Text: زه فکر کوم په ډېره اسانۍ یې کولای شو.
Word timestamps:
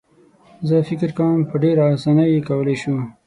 زه 0.67 0.77
فکر 0.89 1.09
کوم 1.17 1.37
په 1.49 1.55
ډېره 1.63 1.83
اسانۍ 1.95 2.27
یې 2.33 2.45
کولای 2.47 2.75
شو. 2.81 2.95